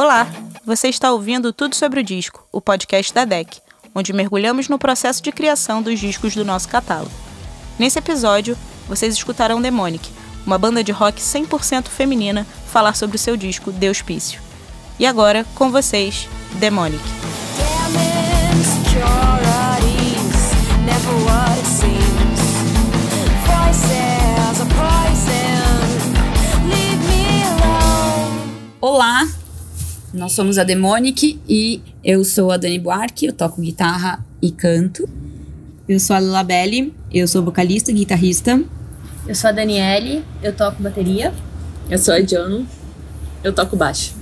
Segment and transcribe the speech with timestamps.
[0.00, 0.28] Olá,
[0.64, 3.60] você está ouvindo Tudo sobre o Disco, o podcast da DEC,
[3.92, 7.10] onde mergulhamos no processo de criação dos discos do nosso catálogo.
[7.76, 8.56] Nesse episódio,
[8.86, 10.08] vocês escutarão Demonic,
[10.46, 14.40] uma banda de rock 100% feminina, falar sobre o seu disco Deus Pício.
[15.00, 16.28] E agora, com vocês,
[16.60, 17.02] Demonic.
[28.80, 29.26] Olá,
[30.18, 35.08] nós somos a Demonic e eu sou a Dani Buarque, eu toco guitarra e canto.
[35.88, 38.60] Eu sou a Lula Belli, eu sou vocalista e guitarrista.
[39.26, 41.32] Eu sou a Daniele, eu toco bateria.
[41.88, 42.66] Eu sou a Jono,
[43.44, 44.14] eu toco baixo.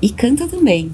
[0.00, 0.90] E canta também.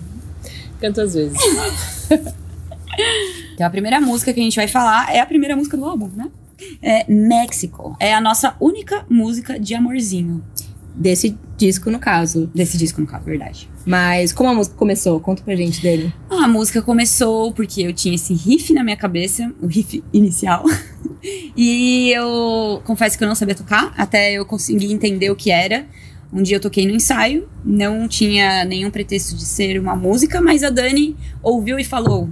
[0.80, 1.38] Canto às vezes.
[3.54, 6.10] então a primeira música que a gente vai falar é a primeira música do álbum,
[6.14, 6.28] né?
[6.82, 7.96] É México.
[8.00, 10.42] É a nossa única música de amorzinho.
[10.98, 12.50] Desse disco, no caso.
[12.52, 13.70] Desse disco, no caso, verdade.
[13.86, 15.20] Mas como a música começou?
[15.20, 16.12] Conta pra gente dele.
[16.28, 20.64] Ah, a música começou porque eu tinha esse riff na minha cabeça, o riff inicial.
[21.56, 25.86] e eu confesso que eu não sabia tocar, até eu conseguir entender o que era.
[26.32, 30.64] Um dia eu toquei no ensaio, não tinha nenhum pretexto de ser uma música, mas
[30.64, 32.28] a Dani ouviu e falou: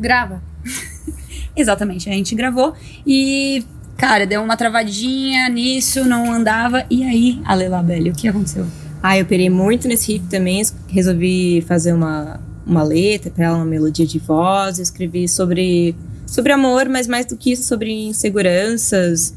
[0.00, 0.42] Grava.
[1.54, 2.74] Exatamente, a gente gravou
[3.06, 3.62] e
[3.96, 6.84] Cara, deu uma travadinha nisso, não andava.
[6.90, 8.66] E aí, Alela Belli, o que aconteceu?
[9.02, 10.62] Ah, eu perei muito nesse riff também.
[10.88, 14.78] Resolvi fazer uma, uma letra para ela, uma melodia de voz.
[14.78, 15.94] Eu escrevi sobre,
[16.26, 19.34] sobre amor, mas mais do que isso, sobre inseguranças.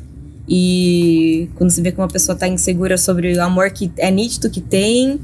[0.48, 4.50] E quando você vê que uma pessoa tá insegura sobre o amor que é nítido
[4.50, 5.20] que tem,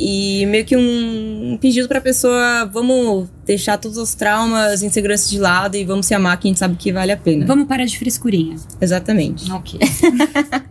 [0.00, 5.40] e meio que um, um pedido pra pessoa, vamos deixar todos os traumas, inseguranças de
[5.40, 7.44] lado e vamos se amar que a gente sabe que vale a pena.
[7.44, 8.54] Vamos parar de frescurinha.
[8.80, 9.50] Exatamente.
[9.50, 9.80] Ok.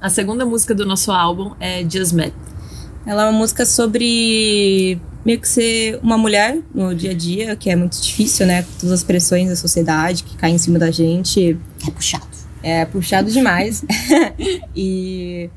[0.00, 2.34] a segunda música do nosso álbum é Just Met.
[3.06, 7.70] Ela é uma música sobre meio que ser uma mulher no dia a dia, que
[7.70, 8.64] é muito difícil, né?
[8.64, 11.56] Com todas as pressões da sociedade que caem em cima da gente.
[11.86, 12.26] É puxado.
[12.60, 13.84] É puxado demais.
[14.74, 15.48] e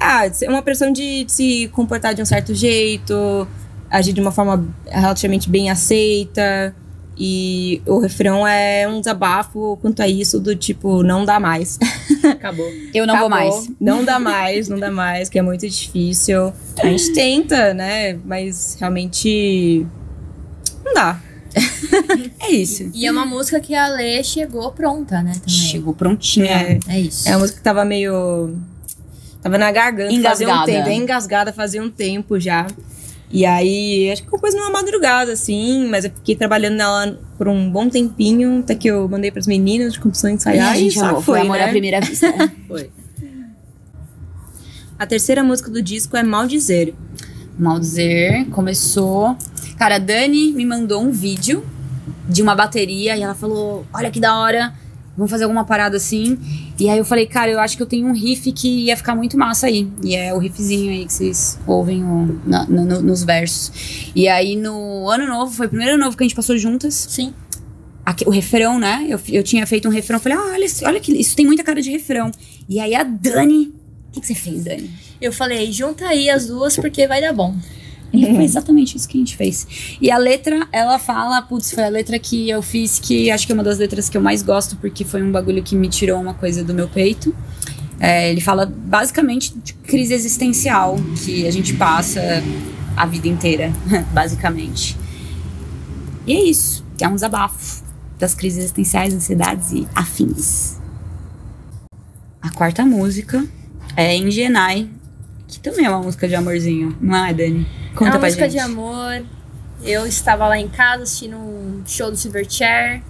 [0.00, 3.46] ah, é uma pressão de, de se comportar de um certo jeito,
[3.90, 6.74] agir de uma forma relativamente bem aceita.
[7.18, 11.78] E o refrão é um desabafo quanto a isso, do tipo, não dá mais.
[12.30, 12.66] Acabou.
[12.92, 13.30] Eu não Acabou.
[13.30, 13.70] vou mais.
[13.80, 16.52] Não dá mais, não dá mais, que é muito difícil.
[16.78, 18.18] A gente tenta, né?
[18.22, 19.86] Mas realmente.
[20.84, 21.18] Não dá.
[22.40, 22.90] é isso.
[22.92, 25.32] E é uma música que a Lê chegou pronta, né?
[25.32, 25.48] Também.
[25.48, 26.50] Chegou prontinha.
[26.50, 27.26] É, É isso.
[27.26, 28.54] é uma música que tava meio.
[29.42, 30.64] Tava na garganta fazia um Engasgada.
[30.72, 30.90] tempo.
[30.90, 32.66] Engasgada fazia um tempo já.
[33.30, 37.68] E aí, acho que compôs numa madrugada, assim, mas eu fiquei trabalhando nela por um
[37.70, 41.06] bom tempinho, até que eu mandei pras meninas de E ensaiar a e, gente só
[41.06, 41.20] amou.
[41.22, 41.64] foi, Foi amor né?
[41.64, 42.32] à primeira vista.
[42.68, 42.90] Foi.
[44.98, 46.94] A terceira música do disco é Maldizer.
[47.58, 49.36] Maldizer começou.
[49.76, 51.64] Cara, a Dani me mandou um vídeo
[52.28, 54.72] de uma bateria e ela falou: Olha que da hora,
[55.16, 56.38] vamos fazer alguma parada assim.
[56.78, 59.14] E aí eu falei: Cara, eu acho que eu tenho um riff que ia ficar
[59.14, 59.88] muito massa aí.
[60.04, 64.10] E é o riffzinho aí que vocês ouvem o- na- no- no- nos versos.
[64.14, 66.94] E aí no ano novo, foi o primeiro ano novo que a gente passou juntas.
[67.08, 67.32] Sim.
[68.04, 69.06] Aque- o refrão, né?
[69.08, 71.80] Eu, eu tinha feito um refrão, falei, ah, olha, olha que isso tem muita cara
[71.82, 72.30] de refrão.
[72.68, 73.72] E aí a Dani.
[74.08, 74.90] O que, que você fez, Dani?
[75.20, 77.54] Eu falei, junta aí as duas porque vai dar bom.
[78.22, 79.96] E foi exatamente isso que a gente fez.
[80.00, 83.52] E a letra, ela fala, putz, foi a letra que eu fiz, que acho que
[83.52, 86.20] é uma das letras que eu mais gosto, porque foi um bagulho que me tirou
[86.20, 87.34] uma coisa do meu peito.
[87.98, 92.20] É, ele fala basicamente de crise existencial que a gente passa
[92.96, 93.72] a vida inteira,
[94.12, 94.96] basicamente.
[96.26, 96.84] E é isso.
[97.00, 97.84] É um desabafo
[98.18, 100.76] das crises existenciais, ansiedades e afins.
[102.40, 103.46] A quarta música
[103.96, 104.88] é Engenai,
[105.46, 107.66] que também é uma música de amorzinho, não é, Dani?
[107.96, 108.52] Conta é uma música gente.
[108.52, 109.24] de amor.
[109.82, 113.02] Eu estava lá em casa assistindo um show do Silverchair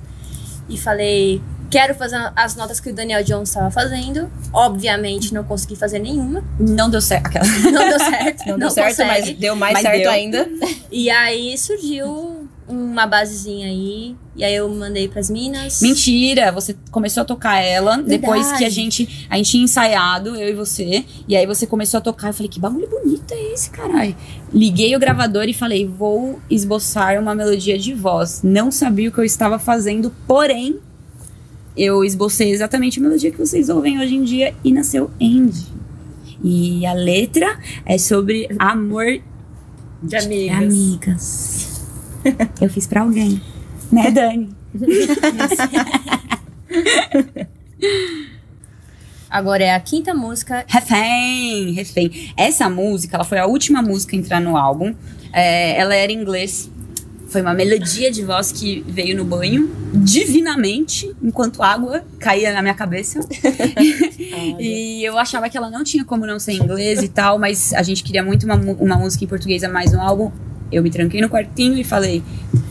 [0.68, 4.30] e falei, quero fazer as notas que o Daniel Jones estava fazendo.
[4.52, 6.42] Obviamente não consegui fazer nenhuma.
[6.58, 7.26] Não deu certo.
[7.26, 7.44] Aquela...
[7.70, 8.46] Não deu certo.
[8.46, 9.08] Não, deu certo, consegue.
[9.30, 10.10] mas deu mais Mas certo deu.
[10.10, 10.48] ainda.
[10.90, 14.16] E aí surgiu uma basezinha aí.
[14.36, 15.80] E aí eu mandei pras minas.
[15.80, 18.58] Mentira, você começou a tocar ela depois Verdade.
[18.58, 21.04] que a gente, a gente tinha ensaiado, eu e você.
[21.26, 22.28] E aí você começou a tocar.
[22.28, 24.14] Eu falei, que bagulho bonito é esse, caralho?
[24.52, 28.42] Liguei o gravador e falei, vou esboçar uma melodia de voz.
[28.44, 30.80] Não sabia o que eu estava fazendo, porém,
[31.74, 35.66] eu esbocei exatamente a melodia que vocês ouvem hoje em dia e nasceu Andy.
[36.44, 39.06] E a letra é sobre amor
[40.02, 40.62] De de amigas.
[40.62, 41.82] amigas.
[42.60, 43.40] Eu fiz pra alguém.
[43.90, 44.50] Né, Dani?
[49.28, 50.64] Agora é a quinta música.
[50.66, 52.32] Refém, refém.
[52.36, 54.94] Essa música, ela foi a última música a entrar no álbum.
[55.32, 56.70] É, ela era em inglês.
[57.28, 62.74] Foi uma melodia de voz que veio no banho divinamente, enquanto água caía na minha
[62.74, 63.20] cabeça.
[64.60, 67.74] e eu achava que ela não tinha como não ser em inglês e tal, mas
[67.74, 70.30] a gente queria muito uma, uma música em português a mais no álbum.
[70.70, 72.22] Eu me tranquei no quartinho e falei,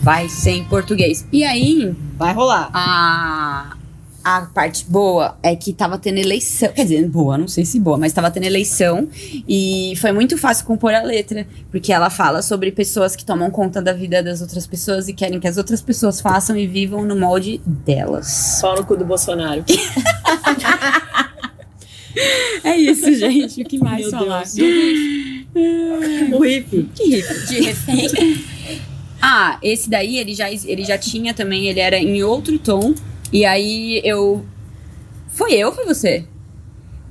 [0.06, 1.26] vai ser em português.
[1.34, 2.70] E aí, Vai rolar.
[2.72, 3.76] a,
[4.24, 6.70] a parte boa é que tava tendo eleição.
[6.70, 9.10] Quer dizer, boa, não sei se boa, mas tava tendo eleição.
[9.50, 11.48] E foi muito fácil compor a letra.
[11.72, 15.40] Porque ela fala sobre pessoas que tomam conta da vida das outras pessoas e querem
[15.40, 18.28] que as outras pessoas façam e vivam no molde delas.
[18.62, 19.66] Só no cu do Bolsonaro.
[22.64, 23.62] É isso, gente.
[23.62, 24.44] O que mais Meu falar?
[24.44, 24.56] Deus.
[26.34, 26.90] o riff.
[26.96, 27.48] Que riff.
[27.48, 28.46] De refém.
[29.28, 32.94] Ah, esse daí ele já, ele já tinha também, ele era em outro tom.
[33.34, 34.46] E aí eu.
[35.30, 36.26] Foi eu ou foi você?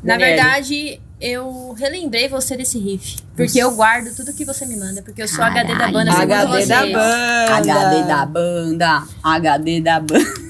[0.00, 0.36] Na Daniele.
[0.40, 3.16] verdade, eu relembrei você desse riff.
[3.36, 5.02] Porque eu guardo tudo que você me manda.
[5.02, 5.92] Porque eu sou HD da Caralho.
[5.92, 6.68] banda, segundo HD vocês.
[6.68, 7.56] da banda.
[7.56, 9.02] HD da banda.
[9.24, 10.44] HD da banda.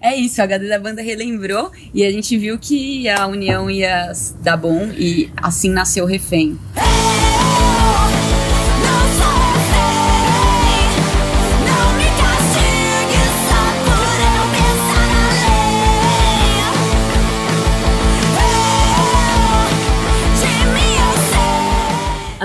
[0.00, 4.12] É isso, o HD da banda relembrou e a gente viu que a união ia
[4.42, 6.58] dar bom e assim nasceu o refém.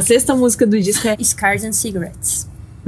[0.04, 2.48] Sexta música do disco é Scars and Cigarettes.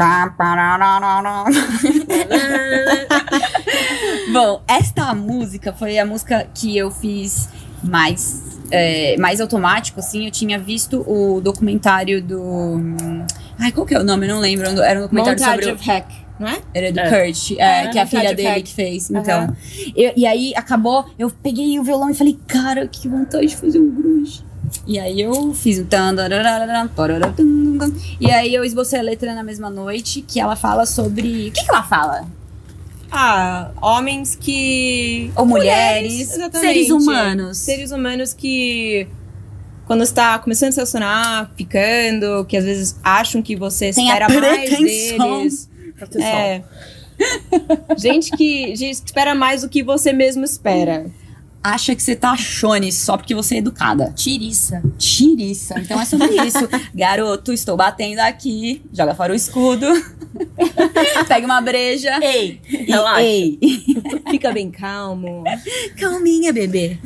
[4.32, 7.50] Bom, esta música foi a música que eu fiz
[7.84, 8.42] mais,
[8.72, 10.26] é, mais automático, assim.
[10.26, 12.42] Eu tinha visto o documentário do.
[12.42, 13.26] hum,
[13.60, 14.28] Ai, qual que é o nome?
[14.28, 14.68] Eu não lembro.
[14.82, 15.72] Era um documentário sobre.
[15.72, 16.06] o- Hack,
[16.40, 16.60] não é?
[16.74, 17.26] Era do É.
[17.26, 17.56] Kurt, é,
[17.86, 19.10] É, que é a filha dele que fez.
[19.10, 19.56] Então.
[19.96, 23.80] Eu- e aí acabou, eu peguei o violão e falei, cara, que vontade de fazer
[23.80, 24.44] um grunge.
[24.88, 25.88] E aí eu fiz o.
[28.20, 31.48] E aí eu esbocei a letra na mesma noite, que ela fala sobre.
[31.50, 32.26] O que, que ela fala?
[33.12, 35.32] Ah, homens que.
[35.36, 36.60] Ou mulheres, exatamente.
[36.60, 37.58] seres humanos.
[37.58, 39.08] Seres humanos que.
[39.86, 44.14] Quando está começando a se relacionar, ficando, que às vezes acham que você Tem a
[44.18, 45.48] espera mais pretensão.
[46.20, 46.64] É.
[47.98, 51.06] gente que gente que espera mais do que você mesmo espera.
[51.64, 54.14] Acha que você tá chone só porque você é educada.
[54.16, 54.84] Tiriça.
[55.00, 55.80] Tiriça.
[55.80, 56.60] Então é sobre isso.
[56.94, 58.84] Garoto, estou batendo aqui.
[58.94, 59.88] Joga fora o escudo.
[61.28, 62.20] Pega uma breja.
[62.22, 62.62] Ei!
[62.70, 63.24] E, Relaxa.
[63.24, 63.60] ei,
[64.30, 65.44] Fica bem calmo.
[66.00, 67.00] calminha, bebê.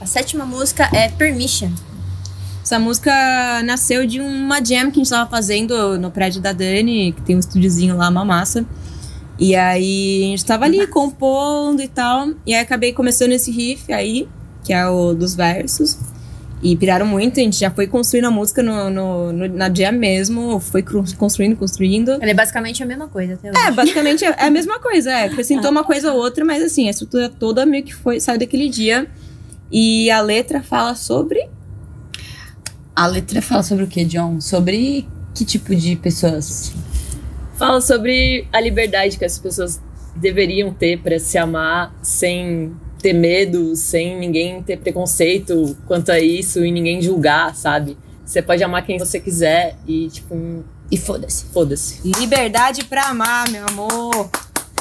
[0.00, 1.70] A sétima música é Permission.
[2.62, 3.10] Essa música
[3.64, 7.36] nasceu de uma jam que a gente tava fazendo no prédio da Dani, que tem
[7.36, 8.64] um estúdiozinho lá, uma massa.
[9.38, 12.28] E aí a gente tava ali compondo e tal.
[12.46, 14.28] E aí acabei começando esse riff aí,
[14.62, 15.98] que é o dos versos.
[16.62, 19.90] E piraram muito, a gente já foi construindo a música no, no- no- na jam
[19.90, 20.84] mesmo, foi
[21.18, 22.12] construindo, construindo.
[22.12, 23.58] Ela é basicamente a mesma coisa até hoje.
[23.66, 25.24] É, basicamente é é a mesma coisa, é.
[25.26, 28.68] Acrescentou uma coisa ou outra, mas assim, a estrutura toda meio que foi, saiu daquele
[28.68, 29.08] dia.
[29.72, 31.48] E a letra fala sobre
[33.02, 34.40] A letra fala sobre o que, John?
[34.40, 36.72] Sobre que tipo de pessoas?
[37.58, 39.80] Fala sobre a liberdade que as pessoas
[40.14, 46.64] deveriam ter pra se amar sem ter medo, sem ninguém ter preconceito quanto a isso
[46.64, 47.98] e ninguém julgar, sabe?
[48.24, 51.46] Você pode amar quem você quiser e, tipo, E foda-se.
[51.46, 52.08] foda-se.
[52.08, 54.30] liberdade pra amar, meu amor.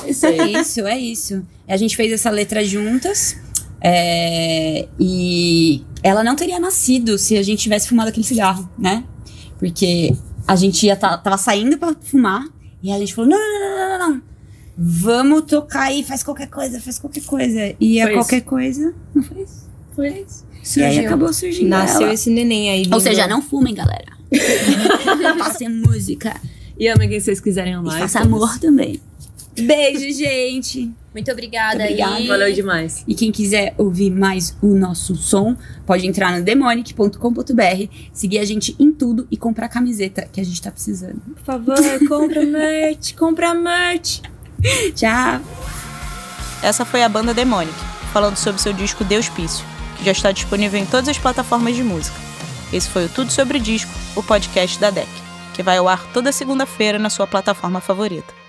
[0.05, 1.43] Isso é isso, é isso.
[1.67, 3.35] A gente fez essa letra juntas.
[3.81, 9.03] É, e ela não teria nascido se a gente tivesse fumado aquele cigarro, né?
[9.57, 10.15] Porque
[10.47, 12.45] a gente ia tá, tava saindo pra fumar
[12.81, 14.21] e a gente falou: não, não, não, não, não, não.
[14.77, 17.75] Vamos tocar aí, faz qualquer coisa, faz qualquer coisa.
[17.79, 19.67] E a Foi qualquer coisa não fez.
[19.95, 20.25] Foi
[20.77, 21.67] E aí acabou surgindo.
[21.69, 22.13] Nasceu ela.
[22.13, 22.79] esse neném aí.
[22.79, 23.01] Ou vindo.
[23.01, 24.11] seja, não fumem, galera.
[25.37, 26.39] Façam música.
[26.79, 27.99] E amem quem vocês quiserem E amar.
[27.99, 28.35] faça foda-se.
[28.35, 28.99] amor também.
[29.59, 30.91] Beijo, gente.
[31.13, 31.83] Muito obrigada.
[31.83, 32.15] Obrigada.
[32.15, 32.27] aí.
[32.27, 33.03] Valeu demais.
[33.07, 38.75] E quem quiser ouvir mais o nosso som, pode entrar no demonic.com.br, seguir a gente
[38.79, 41.19] em tudo e comprar camiseta que a gente tá precisando.
[41.35, 41.77] Por favor,
[42.07, 44.21] compra merch, compra merch.
[44.95, 45.41] Tchau!
[46.63, 47.73] Essa foi a banda Demonic,
[48.13, 49.65] falando sobre seu disco Deus Pício,
[49.97, 52.15] que já está disponível em todas as plataformas de música.
[52.71, 55.09] Esse foi o Tudo Sobre o Disco, o podcast da DEC,
[55.55, 58.40] que vai ao ar toda segunda-feira na sua plataforma favorita.